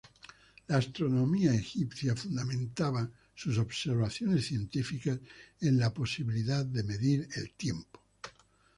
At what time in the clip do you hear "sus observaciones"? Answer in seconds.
3.35-4.47